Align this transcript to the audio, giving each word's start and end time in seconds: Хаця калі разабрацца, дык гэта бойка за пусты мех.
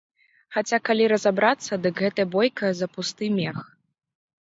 Хаця 0.55 0.79
калі 0.89 1.05
разабрацца, 1.13 1.73
дык 1.85 2.03
гэта 2.07 2.21
бойка 2.39 2.75
за 2.83 2.91
пусты 2.97 3.25
мех. 3.41 3.57